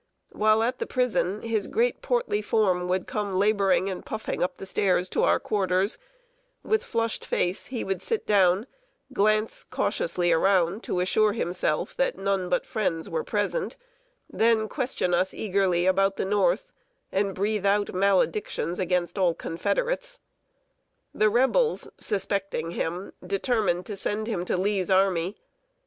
[0.31, 4.65] While at the prison, his great portly form would come laboring and puffing up the
[4.65, 5.99] stairs to our quarters;
[6.63, 8.65] with flushed face, he would sit down,
[9.13, 13.75] glance cautiously around to assure himself that none but friends were present,
[14.27, 16.71] then question us eagerly about the North,
[17.11, 20.17] and breathe out maledictions against all Confederates.
[21.13, 25.37] The Rebels, suspecting him, determined to send him to Lee's army.